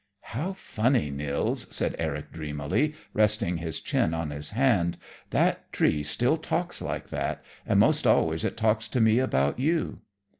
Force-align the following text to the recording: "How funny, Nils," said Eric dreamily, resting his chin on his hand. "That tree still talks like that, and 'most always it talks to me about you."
"How 0.33 0.53
funny, 0.53 1.11
Nils," 1.11 1.67
said 1.69 1.95
Eric 1.99 2.31
dreamily, 2.31 2.95
resting 3.13 3.57
his 3.57 3.79
chin 3.79 4.15
on 4.15 4.31
his 4.31 4.49
hand. 4.49 4.97
"That 5.29 5.71
tree 5.71 6.01
still 6.01 6.37
talks 6.37 6.81
like 6.81 7.09
that, 7.09 7.43
and 7.67 7.79
'most 7.79 8.07
always 8.07 8.43
it 8.43 8.57
talks 8.57 8.87
to 8.87 8.99
me 8.99 9.19
about 9.19 9.59
you." 9.59 9.99